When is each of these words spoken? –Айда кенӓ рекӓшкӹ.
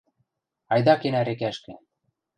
–Айда 0.73 0.93
кенӓ 1.01 1.21
рекӓшкӹ. 1.27 1.73